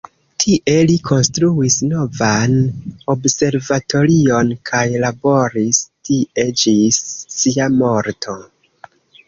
Tie 0.43 0.75
li 0.91 0.93
konstruis 1.09 1.75
novan 1.89 2.55
observatorion 3.15 4.51
kaj 4.71 4.81
laboris 5.05 5.85
tie 6.11 6.49
ĝis 6.65 7.01
sia 7.39 7.73
morto. 7.79 8.39